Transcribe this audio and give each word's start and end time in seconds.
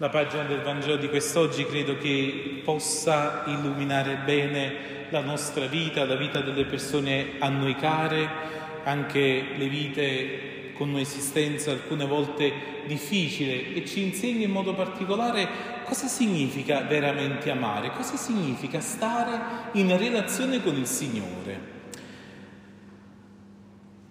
La 0.00 0.10
pagina 0.10 0.44
del 0.44 0.60
Vangelo 0.60 0.94
di 0.94 1.08
quest'oggi 1.08 1.66
credo 1.66 1.98
che 1.98 2.60
possa 2.62 3.42
illuminare 3.46 4.18
bene 4.24 5.06
la 5.10 5.22
nostra 5.22 5.66
vita, 5.66 6.04
la 6.04 6.14
vita 6.14 6.40
delle 6.40 6.64
persone 6.66 7.30
a 7.40 7.48
noi 7.48 7.74
care, 7.74 8.28
anche 8.84 9.54
le 9.56 9.66
vite 9.66 10.72
con 10.74 10.90
un'esistenza 10.90 11.72
alcune 11.72 12.06
volte 12.06 12.52
difficile 12.86 13.74
e 13.74 13.84
ci 13.84 14.04
insegna 14.04 14.44
in 14.44 14.52
modo 14.52 14.72
particolare 14.72 15.48
cosa 15.82 16.06
significa 16.06 16.82
veramente 16.82 17.50
amare, 17.50 17.90
cosa 17.90 18.16
significa 18.16 18.78
stare 18.78 19.40
in 19.72 19.98
relazione 19.98 20.62
con 20.62 20.76
il 20.76 20.86
Signore. 20.86 21.60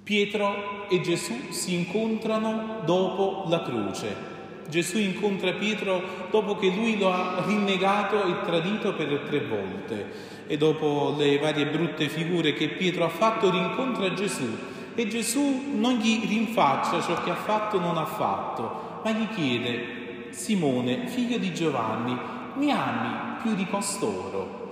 Pietro 0.04 0.90
e 0.90 0.99
Gesù 0.99 1.52
si 1.52 1.76
incontrano 1.76 2.82
dopo 2.84 3.46
la 3.48 3.62
croce. 3.62 4.37
Gesù 4.67 4.98
incontra 4.98 5.53
Pietro 5.53 6.02
dopo 6.30 6.57
che 6.57 6.70
lui 6.70 6.98
lo 6.98 7.12
ha 7.12 7.44
rinnegato 7.45 8.23
e 8.26 8.45
tradito 8.45 8.93
per 8.93 9.23
tre 9.26 9.40
volte 9.41 10.35
e 10.48 10.57
dopo 10.57 11.16
le 11.17 11.38
varie 11.40 11.67
brutte 11.67 12.09
figure 12.09 12.53
che 12.53 12.70
Pietro 12.70 13.05
ha 13.05 13.09
fatto 13.09 13.49
rincontra 13.49 14.13
Gesù 14.13 14.76
e 14.95 15.07
Gesù 15.07 15.73
non 15.76 15.98
gli 15.98 16.27
rinfaccia 16.27 17.02
ciò 17.02 17.21
che 17.21 17.30
ha 17.30 17.35
fatto 17.35 17.77
o 17.77 17.80
non 17.80 17.98
ha 17.98 18.05
fatto, 18.05 19.02
ma 19.03 19.12
gli 19.12 19.27
chiede, 19.30 20.31
Simone, 20.31 21.05
figlio 21.05 21.38
di 21.38 21.54
Giovanni, 21.54 22.18
mi 22.55 22.71
ami 22.71 23.38
più 23.43 23.54
di 23.54 23.68
costoro? 23.68 24.65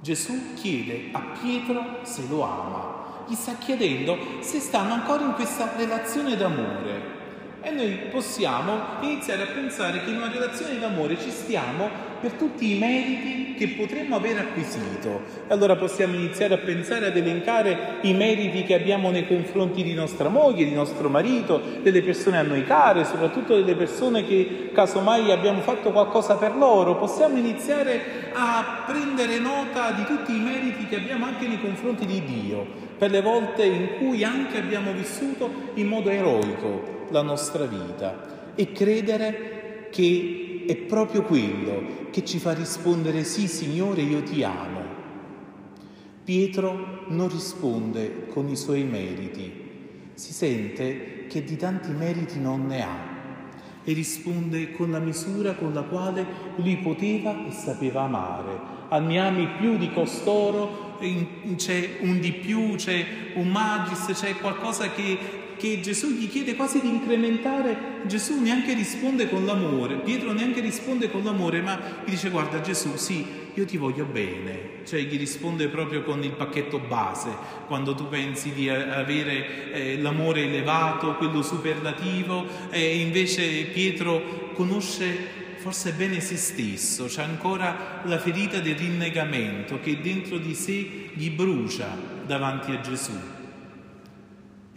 Gesù 0.00 0.54
chiede 0.54 1.08
a 1.12 1.20
Pietro 1.38 1.98
se 2.02 2.22
lo 2.26 2.42
ama, 2.42 3.24
gli 3.28 3.34
sta 3.34 3.56
chiedendo 3.56 4.16
se 4.40 4.60
stanno 4.60 4.94
ancora 4.94 5.24
in 5.24 5.34
questa 5.34 5.74
relazione 5.76 6.34
d'amore. 6.34 7.15
E 7.66 7.70
noi 7.72 7.98
possiamo 8.12 8.78
iniziare 9.00 9.42
a 9.42 9.46
pensare 9.46 10.04
che 10.04 10.10
in 10.10 10.18
una 10.18 10.30
relazione 10.30 10.78
d'amore 10.78 11.18
ci 11.18 11.30
stiamo 11.30 11.90
per 12.20 12.34
tutti 12.34 12.70
i 12.70 12.78
meriti 12.78 13.54
che 13.54 13.70
potremmo 13.70 14.14
aver 14.14 14.38
acquisito. 14.38 15.22
E 15.48 15.52
allora 15.52 15.74
possiamo 15.74 16.14
iniziare 16.14 16.54
a 16.54 16.58
pensare, 16.58 17.06
ad 17.06 17.16
elencare 17.16 17.98
i 18.02 18.14
meriti 18.14 18.62
che 18.62 18.74
abbiamo 18.74 19.10
nei 19.10 19.26
confronti 19.26 19.82
di 19.82 19.94
nostra 19.94 20.28
moglie, 20.28 20.64
di 20.64 20.74
nostro 20.74 21.08
marito, 21.08 21.60
delle 21.82 22.02
persone 22.02 22.38
a 22.38 22.42
noi 22.42 22.62
care, 22.62 23.04
soprattutto 23.04 23.56
delle 23.56 23.74
persone 23.74 24.24
che 24.24 24.70
casomai 24.72 25.32
abbiamo 25.32 25.60
fatto 25.60 25.90
qualcosa 25.90 26.36
per 26.36 26.54
loro. 26.54 26.94
Possiamo 26.94 27.36
iniziare 27.36 28.30
a 28.32 28.84
prendere 28.86 29.40
nota 29.40 29.90
di 29.90 30.04
tutti 30.04 30.30
i 30.30 30.38
meriti 30.38 30.86
che 30.86 30.94
abbiamo 30.94 31.24
anche 31.24 31.48
nei 31.48 31.60
confronti 31.60 32.06
di 32.06 32.22
Dio, 32.22 32.64
per 32.96 33.10
le 33.10 33.22
volte 33.22 33.64
in 33.64 33.88
cui 33.98 34.22
anche 34.22 34.56
abbiamo 34.56 34.92
vissuto 34.92 35.50
in 35.74 35.88
modo 35.88 36.10
eroico 36.10 36.94
la 37.10 37.22
nostra 37.22 37.64
vita 37.64 38.52
e 38.54 38.72
credere 38.72 39.88
che 39.90 40.64
è 40.66 40.76
proprio 40.76 41.22
quello 41.22 42.04
che 42.10 42.24
ci 42.24 42.38
fa 42.38 42.52
rispondere 42.52 43.24
sì 43.24 43.46
Signore 43.46 44.02
io 44.02 44.22
ti 44.22 44.42
amo. 44.42 44.94
Pietro 46.24 47.04
non 47.08 47.28
risponde 47.28 48.26
con 48.28 48.48
i 48.48 48.56
suoi 48.56 48.82
meriti, 48.82 49.52
si 50.14 50.32
sente 50.32 51.26
che 51.28 51.44
di 51.44 51.56
tanti 51.56 51.90
meriti 51.90 52.40
non 52.40 52.66
ne 52.66 52.82
ha 52.82 53.14
e 53.84 53.92
risponde 53.92 54.72
con 54.72 54.90
la 54.90 54.98
misura 54.98 55.54
con 55.54 55.72
la 55.72 55.82
quale 55.82 56.26
lui 56.56 56.76
poteva 56.78 57.46
e 57.46 57.52
sapeva 57.52 58.02
amare. 58.02 58.74
A 58.88 58.98
mi 58.98 59.20
ami 59.20 59.46
più 59.58 59.76
di 59.76 59.92
costoro, 59.92 60.96
c'è 61.54 61.98
un 62.00 62.18
di 62.18 62.32
più, 62.32 62.74
c'è 62.74 63.06
un 63.34 63.46
magis, 63.48 64.10
c'è 64.12 64.34
qualcosa 64.38 64.90
che 64.90 65.44
che 65.56 65.80
Gesù 65.80 66.10
gli 66.10 66.28
chiede 66.28 66.54
quasi 66.54 66.80
di 66.80 66.88
incrementare, 66.88 68.02
Gesù 68.06 68.40
neanche 68.40 68.74
risponde 68.74 69.28
con 69.28 69.44
l'amore, 69.44 69.96
Pietro 69.96 70.32
neanche 70.32 70.60
risponde 70.60 71.10
con 71.10 71.24
l'amore, 71.24 71.60
ma 71.60 72.02
gli 72.04 72.10
dice 72.10 72.30
guarda 72.30 72.60
Gesù, 72.60 72.96
sì, 72.96 73.24
io 73.54 73.64
ti 73.64 73.76
voglio 73.76 74.04
bene, 74.04 74.84
cioè 74.84 75.00
gli 75.00 75.16
risponde 75.16 75.68
proprio 75.68 76.02
con 76.02 76.22
il 76.22 76.32
pacchetto 76.32 76.78
base, 76.78 77.30
quando 77.66 77.94
tu 77.94 78.08
pensi 78.08 78.52
di 78.52 78.68
avere 78.68 79.72
eh, 79.72 79.98
l'amore 80.00 80.44
elevato, 80.44 81.16
quello 81.16 81.42
superlativo, 81.42 82.46
e 82.70 82.98
invece 82.98 83.64
Pietro 83.72 84.52
conosce 84.54 85.44
forse 85.66 85.92
bene 85.92 86.20
se 86.20 86.36
stesso, 86.36 87.06
c'è 87.06 87.22
ancora 87.22 88.02
la 88.04 88.18
ferita 88.18 88.60
del 88.60 88.76
rinnegamento 88.76 89.80
che 89.80 90.00
dentro 90.00 90.38
di 90.38 90.54
sé 90.54 91.08
gli 91.12 91.30
brucia 91.30 91.88
davanti 92.24 92.70
a 92.70 92.80
Gesù. 92.80 93.35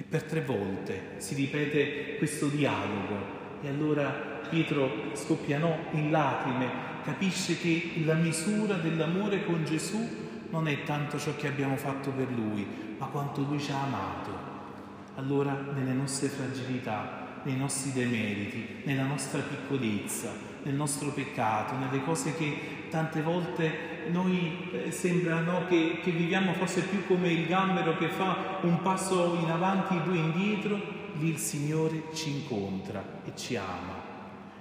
Per 0.10 0.24
tre 0.24 0.42
volte 0.42 1.12
si 1.18 1.36
ripete 1.36 2.16
questo 2.18 2.48
dialogo 2.48 3.38
e 3.62 3.70
allora 3.70 4.10
Pietro 4.50 5.12
scoppiano 5.14 5.86
in 5.92 6.10
lacrime, 6.10 6.68
capisce 7.04 7.60
che 7.60 7.92
la 8.04 8.16
misura 8.16 8.74
dell'amore 8.78 9.46
con 9.46 9.64
Gesù 9.66 10.00
non 10.50 10.68
è 10.68 10.82
tanto 10.82 11.20
ciò 11.20 11.36
che 11.36 11.46
abbiamo 11.46 11.76
fatto 11.76 12.10
per 12.10 12.28
Lui, 12.32 12.66
ma 12.98 13.06
quanto 13.06 13.42
Lui 13.42 13.60
ci 13.60 13.72
ha 13.72 13.84
amato. 13.84 14.32
Allora 15.14 15.54
nelle 15.76 15.94
nostre 15.94 16.30
fragilità, 16.30 17.42
nei 17.44 17.58
nostri 17.58 17.92
demeriti, 17.92 18.82
nella 18.86 19.06
nostra 19.06 19.42
piccolezza, 19.42 20.32
nel 20.64 20.74
nostro 20.74 21.12
peccato, 21.12 21.76
nelle 21.76 22.04
cose 22.04 22.36
che 22.36 22.88
tante 22.90 23.22
volte 23.22 23.99
noi 24.12 24.70
eh, 24.72 24.92
sembra 24.92 25.40
no, 25.40 25.66
che, 25.68 26.00
che, 26.02 26.12
viviamo 26.12 26.54
forse 26.54 26.82
più 26.82 27.06
come 27.08 27.32
il 27.32 27.48
gambero 27.48 27.98
che 27.98 28.10
fa 28.10 28.60
un 28.62 28.82
passo 28.82 29.38
in 29.42 29.50
avanti 29.50 29.96
e 29.96 30.02
due 30.02 30.18
indietro, 30.18 30.80
lì 31.18 31.30
il 31.30 31.38
Signore 31.38 32.04
ci 32.14 32.30
incontra 32.30 33.04
e 33.26 33.32
ci 33.36 33.56
ama, 33.56 33.96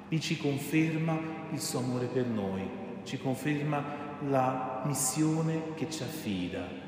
lì 0.08 0.20
ci 0.20 0.36
conferma 0.36 1.18
il 1.50 1.60
suo 1.60 1.80
amore 1.80 2.06
per 2.06 2.26
noi, 2.26 2.68
ci 3.04 3.18
conferma 3.18 4.06
la 4.28 4.82
missione 4.84 5.74
che 5.74 5.90
ci 5.90 6.02
affida. 6.02 6.86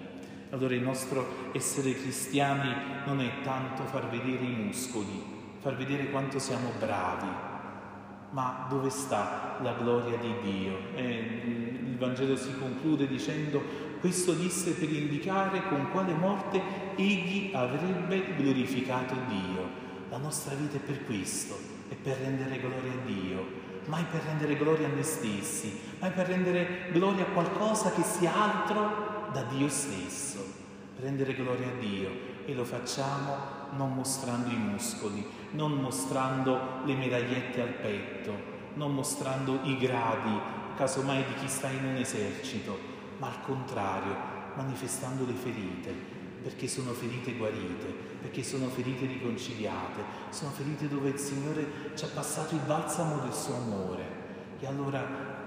Allora 0.50 0.74
il 0.74 0.82
nostro 0.82 1.50
essere 1.52 1.92
cristiani 1.94 2.74
non 3.06 3.20
è 3.20 3.42
tanto 3.42 3.84
far 3.84 4.08
vedere 4.08 4.44
i 4.44 4.56
muscoli, 4.56 5.22
far 5.58 5.76
vedere 5.76 6.10
quanto 6.10 6.38
siamo 6.38 6.72
bravi, 6.78 7.28
ma 8.30 8.66
dove 8.68 8.90
sta 8.90 9.58
la 9.62 9.74
gloria 9.74 10.16
di 10.16 10.34
Dio? 10.42 10.78
Eh, 10.94 11.89
Vangelo 12.00 12.34
si 12.34 12.56
conclude 12.58 13.06
dicendo 13.06 13.62
questo 14.00 14.32
disse 14.32 14.72
per 14.72 14.90
indicare 14.90 15.68
con 15.68 15.90
quale 15.90 16.14
morte 16.14 16.58
egli 16.96 17.54
avrebbe 17.54 18.34
glorificato 18.36 19.14
Dio. 19.28 19.68
La 20.08 20.16
nostra 20.16 20.54
vita 20.54 20.78
è 20.78 20.80
per 20.80 21.04
questo, 21.04 21.54
è 21.90 21.94
per 21.94 22.16
rendere 22.16 22.58
gloria 22.58 22.92
a 22.92 23.04
Dio, 23.06 23.46
mai 23.84 24.04
per 24.10 24.22
rendere 24.22 24.56
gloria 24.56 24.86
a 24.88 24.90
noi 24.90 25.04
stessi, 25.04 25.78
mai 25.98 26.10
per 26.12 26.26
rendere 26.28 26.88
gloria 26.90 27.24
a 27.24 27.32
qualcosa 27.32 27.92
che 27.92 28.02
sia 28.02 28.32
altro 28.34 29.28
da 29.32 29.42
Dio 29.42 29.68
stesso, 29.68 30.42
rendere 31.00 31.34
gloria 31.34 31.68
a 31.68 31.78
Dio 31.78 32.10
e 32.46 32.54
lo 32.54 32.64
facciamo 32.64 33.36
non 33.76 33.94
mostrando 33.94 34.48
i 34.48 34.56
muscoli, 34.56 35.24
non 35.50 35.72
mostrando 35.74 36.80
le 36.86 36.94
medagliette 36.94 37.60
al 37.60 37.74
petto, 37.74 38.32
non 38.74 38.94
mostrando 38.94 39.58
i 39.64 39.76
gradi, 39.76 40.59
casomai 40.80 41.22
di 41.26 41.34
chi 41.34 41.46
sta 41.46 41.68
in 41.68 41.84
un 41.84 41.96
esercito, 41.96 42.78
ma 43.18 43.26
al 43.26 43.42
contrario, 43.42 44.16
manifestando 44.54 45.26
le 45.26 45.34
ferite, 45.34 45.92
perché 46.42 46.68
sono 46.68 46.92
ferite 46.92 47.34
guarite, 47.34 47.84
perché 48.22 48.42
sono 48.42 48.66
ferite 48.68 49.04
riconciliate, 49.04 50.02
sono 50.30 50.50
ferite 50.52 50.88
dove 50.88 51.10
il 51.10 51.18
Signore 51.18 51.92
ci 51.94 52.04
ha 52.06 52.08
passato 52.08 52.54
il 52.54 52.62
balsamo 52.62 53.18
del 53.18 53.34
suo 53.34 53.56
amore. 53.56 54.18
E 54.58 54.66
allora 54.66 55.00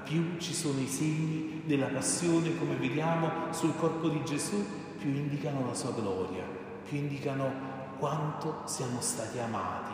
più 0.03 0.37
ci 0.37 0.53
sono 0.53 0.79
i 0.79 0.87
segni 0.87 1.63
della 1.65 1.87
passione, 1.87 2.55
come 2.59 2.75
vediamo 2.75 3.51
sul 3.53 3.75
corpo 3.75 4.09
di 4.09 4.23
Gesù, 4.23 4.63
più 4.99 5.09
indicano 5.09 5.65
la 5.65 5.73
sua 5.73 5.93
gloria, 5.93 6.43
più 6.87 6.95
indicano 6.95 7.71
quanto 7.97 8.61
siamo 8.65 9.01
stati 9.01 9.39
amati 9.39 9.93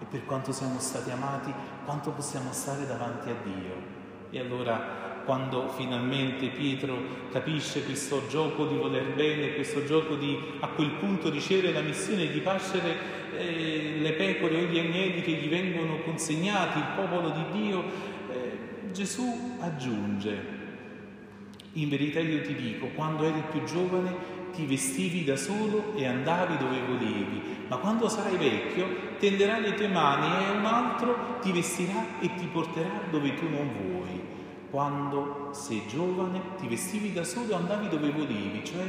e 0.00 0.04
per 0.06 0.24
quanto 0.24 0.50
siamo 0.50 0.80
stati 0.80 1.12
amati, 1.12 1.54
quanto 1.84 2.10
possiamo 2.10 2.52
stare 2.52 2.86
davanti 2.88 3.30
a 3.30 3.36
Dio. 3.44 3.99
E 4.30 4.38
allora 4.38 5.22
quando 5.24 5.68
finalmente 5.68 6.48
Pietro 6.48 6.96
capisce 7.30 7.84
questo 7.84 8.26
gioco 8.28 8.66
di 8.66 8.76
voler 8.76 9.12
bene, 9.14 9.54
questo 9.54 9.84
gioco 9.84 10.14
di 10.14 10.36
a 10.60 10.68
quel 10.68 10.90
punto 10.92 11.30
ricevere 11.30 11.72
la 11.72 11.82
missione 11.82 12.30
di 12.30 12.40
pascere 12.40 13.18
eh, 13.36 13.98
le 14.00 14.12
pecore 14.12 14.56
o 14.56 14.66
gli 14.66 14.78
agnelli 14.78 15.22
che 15.22 15.32
gli 15.32 15.48
vengono 15.48 15.98
consegnati, 16.00 16.78
il 16.78 16.86
popolo 16.96 17.30
di 17.30 17.60
Dio, 17.62 17.84
eh, 18.32 18.92
Gesù 18.92 19.56
aggiunge, 19.60 20.58
in 21.74 21.88
verità 21.88 22.18
io 22.20 22.40
ti 22.40 22.54
dico, 22.54 22.86
quando 22.88 23.24
eri 23.24 23.42
più 23.50 23.62
giovane 23.64 24.38
ti 24.60 24.66
vestivi 24.66 25.24
da 25.24 25.36
solo 25.36 25.94
e 25.94 26.06
andavi 26.06 26.58
dove 26.58 26.80
volevi, 26.82 27.64
ma 27.68 27.76
quando 27.78 28.08
sarai 28.08 28.36
vecchio 28.36 28.86
tenderai 29.18 29.62
le 29.62 29.74
tue 29.74 29.88
mani 29.88 30.44
e 30.44 30.50
un 30.50 30.64
altro 30.66 31.38
ti 31.40 31.50
vestirà 31.50 32.20
e 32.20 32.34
ti 32.34 32.46
porterà 32.46 32.90
dove 33.10 33.34
tu 33.34 33.48
non 33.48 33.70
vuoi. 33.72 34.20
Quando 34.70 35.48
sei 35.52 35.82
giovane 35.88 36.40
ti 36.58 36.68
vestivi 36.68 37.12
da 37.12 37.24
solo 37.24 37.52
e 37.52 37.54
andavi 37.54 37.88
dove 37.88 38.10
volevi, 38.10 38.62
cioè 38.64 38.84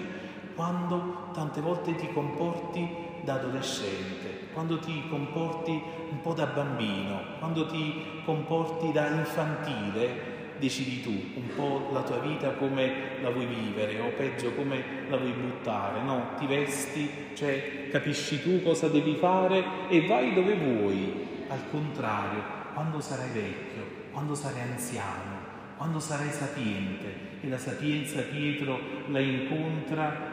quando 0.55 1.29
tante 1.33 1.61
volte 1.61 1.95
ti 1.95 2.11
comporti 2.11 2.87
da 3.23 3.35
adolescente 3.35 4.49
quando 4.53 4.79
ti 4.79 5.07
comporti 5.07 5.71
un 5.71 6.19
po' 6.21 6.33
da 6.33 6.47
bambino, 6.47 7.21
quando 7.39 7.67
ti 7.67 8.03
comporti 8.25 8.91
da 8.91 9.07
infantile, 9.07 10.30
decidi 10.61 11.01
tu 11.01 11.09
un 11.09 11.55
po' 11.55 11.89
la 11.91 12.03
tua 12.03 12.19
vita 12.19 12.51
come 12.51 13.19
la 13.19 13.31
vuoi 13.31 13.47
vivere 13.47 13.99
o 13.99 14.09
peggio 14.09 14.51
come 14.51 15.07
la 15.09 15.17
vuoi 15.17 15.31
buttare, 15.31 16.03
no? 16.03 16.35
Ti 16.37 16.45
vesti, 16.45 17.09
cioè 17.33 17.87
capisci 17.89 18.41
tu 18.43 18.61
cosa 18.61 18.87
devi 18.87 19.15
fare 19.15 19.89
e 19.89 20.05
vai 20.05 20.33
dove 20.33 20.53
vuoi. 20.53 21.29
Al 21.47 21.63
contrario, 21.69 22.43
quando 22.73 23.01
sarai 23.01 23.29
vecchio, 23.31 23.83
quando 24.11 24.35
sarai 24.35 24.61
anziano, 24.61 25.49
quando 25.77 25.99
sarai 25.99 26.29
sapiente 26.29 27.39
e 27.41 27.49
la 27.49 27.57
sapienza 27.57 28.21
Pietro 28.21 28.79
la 29.07 29.19
incontra 29.19 30.29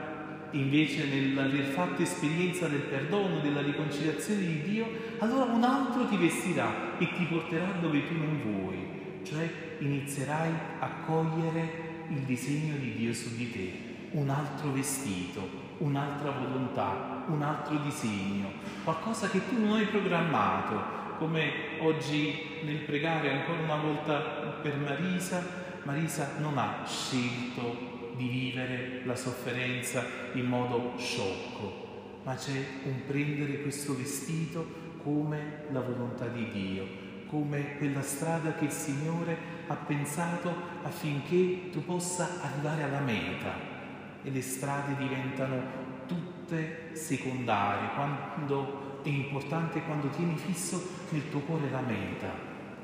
invece 0.53 1.07
nell'aver 1.07 1.65
fatto 1.65 2.03
esperienza 2.03 2.69
del 2.69 2.81
perdono, 2.81 3.41
della 3.41 3.63
riconciliazione 3.63 4.41
di 4.41 4.63
Dio, 4.63 4.87
allora 5.19 5.51
un 5.51 5.63
altro 5.65 6.07
ti 6.07 6.17
vestirà 6.17 6.99
e 6.99 7.09
ti 7.17 7.25
porterà 7.25 7.67
dove 7.81 8.07
tu 8.07 8.15
non 8.15 8.41
vuoi 8.43 8.98
cioè 9.23 9.76
inizierai 9.79 10.53
a 10.79 10.88
cogliere 11.06 11.87
il 12.09 12.20
disegno 12.20 12.76
di 12.76 12.94
Dio 12.94 13.12
su 13.12 13.35
di 13.37 13.50
te, 13.50 13.73
un 14.12 14.31
altro 14.31 14.73
vestito, 14.73 15.67
un'altra 15.79 16.31
volontà, 16.31 17.25
un 17.29 17.43
altro 17.43 17.76
disegno, 17.79 18.50
qualcosa 18.85 19.29
che 19.29 19.41
tu 19.49 19.59
non 19.59 19.76
hai 19.76 19.87
programmato, 19.87 20.97
come 21.19 21.79
oggi 21.81 22.61
nel 22.62 22.79
pregare 22.79 23.31
ancora 23.31 23.61
una 23.61 23.76
volta 23.76 24.19
per 24.62 24.76
Marisa, 24.76 25.43
Marisa 25.82 26.35
non 26.38 26.56
ha 26.59 26.85
scelto 26.87 28.12
di 28.17 28.29
vivere 28.29 29.03
la 29.05 29.14
sofferenza 29.14 30.05
in 30.32 30.47
modo 30.47 30.94
sciocco, 30.97 32.21
ma 32.25 32.35
c'è 32.35 32.64
un 32.85 33.05
prendere 33.06 33.62
questo 33.62 33.97
vestito 33.97 34.87
come 35.03 35.64
la 35.71 35.81
volontà 35.81 36.26
di 36.26 36.50
Dio, 36.50 36.87
come 37.29 37.77
quella 37.77 38.03
strada 38.03 38.55
che 38.55 38.67
il 38.67 38.71
Signore 38.71 39.37
ha 39.67 39.75
pensato 39.75 40.53
affinché 40.83 41.71
tu 41.71 41.85
possa 41.85 42.41
arrivare 42.43 42.83
alla 42.83 43.01
meta. 43.01 43.77
E 44.23 44.31
le 44.31 44.43
strade 44.43 44.97
diventano 44.97 45.87
tutte 46.07 46.91
secondarie 46.95 47.91
quando 47.95 49.01
è 49.03 49.09
importante 49.09 49.83
quando 49.83 50.09
tieni 50.09 50.37
fisso 50.37 50.83
nel 51.11 51.31
tuo 51.31 51.41
cuore 51.41 51.71
la 51.71 51.81
meta. 51.81 52.27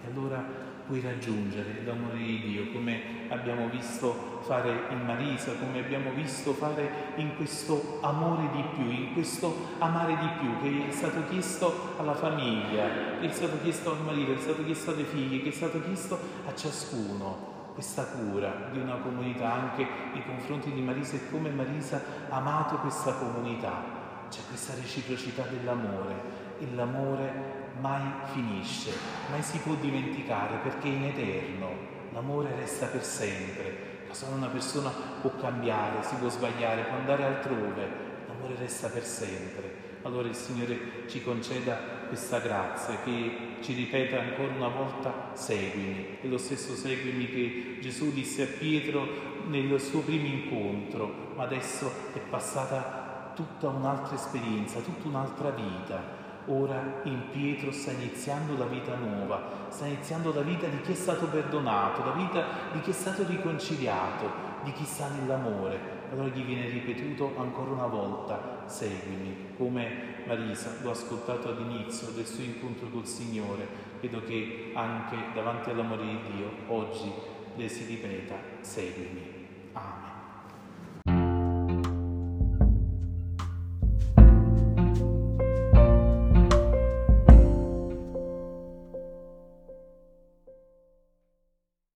E 0.05 0.06
allora 0.11 0.73
puoi 0.86 1.00
raggiungere 1.00 1.82
l'amore 1.84 2.19
di 2.19 2.40
Dio, 2.40 2.70
come 2.72 3.00
abbiamo 3.28 3.69
visto 3.69 4.40
fare 4.42 4.86
in 4.90 5.04
Marisa, 5.04 5.52
come 5.52 5.81
abbiamo 5.81 6.10
visto 6.12 6.52
fare 6.52 7.12
in 7.16 7.36
questo 7.36 7.98
amore 8.02 8.50
di 8.52 8.62
più, 8.75 8.90
in 8.90 9.12
questo 9.14 9.56
amare 9.78 10.16
di 10.19 10.28
più 10.38 10.60
che 10.60 10.88
è 10.88 10.90
stato 10.92 11.25
chiesto 11.28 11.94
alla 11.96 12.14
famiglia, 12.14 13.19
che 13.19 13.26
è 13.26 13.32
stato 13.32 13.60
chiesto 13.62 13.92
al 13.92 14.02
marito, 14.02 14.32
che 14.32 14.38
è 14.38 14.42
stato 14.42 14.64
chiesto 14.64 14.90
alle 14.90 15.04
figlie, 15.04 15.42
che 15.42 15.48
è 15.48 15.52
stato 15.52 15.82
chiesto 15.82 16.19
a 16.46 16.54
ciascuno. 16.54 17.52
Questa 17.72 18.04
cura 18.04 18.69
di 18.70 18.78
una 18.78 18.96
comunità 18.96 19.52
anche 19.52 19.84
nei 20.12 20.25
confronti 20.25 20.70
di 20.70 20.80
Marisa 20.80 21.16
e 21.16 21.30
come 21.30 21.50
Marisa 21.50 22.00
ha 22.28 22.37
amato 22.37 22.76
questa 22.76 23.14
comunità. 23.14 24.02
C'è 24.28 24.40
questa 24.48 24.75
reciprocità 24.75 25.42
dell'amore 25.42 26.14
e 26.60 26.69
l'amore 26.72 27.63
mai 27.81 28.03
finisce, 28.32 28.93
mai 29.31 29.43
si 29.43 29.59
può 29.59 29.75
dimenticare 29.75 30.56
perché 30.62 30.88
è 30.88 30.93
in 30.93 31.05
eterno, 31.05 31.71
l'amore 32.12 32.55
resta 32.56 32.87
per 32.87 33.03
sempre. 33.03 33.93
Solo 34.11 34.37
una 34.37 34.47
persona 34.47 34.91
può 35.21 35.32
cambiare, 35.41 36.05
si 36.05 36.15
può 36.15 36.29
sbagliare, 36.29 36.82
può 36.82 36.99
andare 36.99 37.25
altrove, 37.25 37.88
l'amore 38.29 38.55
resta 38.56 38.88
per 38.88 39.03
sempre. 39.03 39.82
Allora 40.03 40.29
il 40.29 40.37
Signore 40.37 41.09
ci 41.09 41.21
conceda 41.21 41.75
questa 42.06 42.38
grazia, 42.38 42.99
che 43.03 43.56
ci 43.61 43.73
ripeta 43.73 44.21
ancora 44.21 44.53
una 44.55 44.69
volta 44.69 45.31
seguimi. 45.32 46.19
È 46.21 46.26
lo 46.29 46.38
stesso 46.38 46.76
seguimi 46.76 47.29
che 47.29 47.79
Gesù 47.81 48.12
disse 48.12 48.43
a 48.43 48.47
Pietro 48.56 49.05
nel 49.49 49.81
suo 49.81 50.03
primo 50.03 50.26
incontro, 50.26 51.32
ma 51.35 51.43
adesso 51.43 51.91
è 52.12 52.21
passata 52.21 53.32
tutta 53.35 53.67
un'altra 53.67 54.15
esperienza, 54.15 54.79
tutta 54.79 55.09
un'altra 55.09 55.50
vita 55.50 56.24
Ora 56.46 57.00
in 57.05 57.31
Pietro 57.31 57.73
sta 57.73 57.93
iniziando 57.93 58.56
la 58.58 58.67
vita 58.67 58.94
nuova, 58.96 59.69
sta 59.69 59.87
iniziando 59.87 60.32
la 60.35 60.43
vita 60.43 60.67
di 60.67 60.81
chi 60.82 60.93
è 60.93 60.94
stato 60.94 61.26
perdonato, 61.26 62.05
la 62.05 62.12
vita 62.12 62.44
di 62.73 62.81
chi 62.81 62.91
è 62.91 62.93
stato 62.93 63.26
riconciliato, 63.26 64.31
di 64.62 64.73
chi 64.73 64.85
sta 64.85 65.08
nell'amore. 65.08 66.02
Allora 66.11 66.29
gli 66.29 66.44
viene 66.44 66.69
ripetuto 66.69 67.35
ancora 67.38 67.70
una 67.70 67.87
volta, 67.87 68.64
seguimi, 68.67 69.55
come 69.56 70.23
Marisa 70.26 70.76
l'ho 70.82 70.91
ascoltato 70.91 71.49
all'inizio 71.49 72.08
del 72.08 72.26
suo 72.26 72.44
incontro 72.44 72.88
col 72.88 73.06
Signore, 73.06 73.67
credo 74.00 74.23
che 74.25 74.70
anche 74.75 75.17
davanti 75.32 75.70
all'amore 75.70 76.05
di 76.05 76.19
Dio 76.35 76.50
oggi 76.67 77.11
le 77.56 77.69
si 77.69 77.87
ripeta, 77.87 78.35
seguimi. 78.61 79.47
Amen. 79.73 80.24